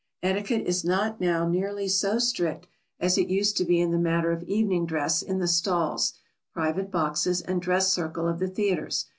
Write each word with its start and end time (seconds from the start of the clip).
]Etiquette 0.23 0.65
is 0.65 0.83
not 0.83 1.21
now 1.21 1.47
nearly 1.47 1.87
so 1.87 2.17
strict 2.17 2.65
as 2.99 3.19
it 3.19 3.27
used 3.27 3.55
to 3.55 3.63
be 3.63 3.79
in 3.79 3.91
the 3.91 3.99
matter 3.99 4.31
of 4.31 4.41
evening 4.45 4.83
dress 4.83 5.21
in 5.21 5.37
the 5.37 5.47
stalls, 5.47 6.13
private 6.51 6.89
boxes, 6.89 7.39
and 7.41 7.61
dress 7.61 7.93
circle 7.93 8.27
of 8.27 8.39
the 8.39 8.47
theatres. 8.47 9.05